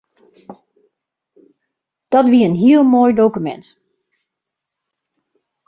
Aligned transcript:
Dat 2.13 2.27
wie 2.31 2.45
in 2.47 2.55
heel 2.63 2.83
moai 2.93 3.11
dokumint. 3.19 3.65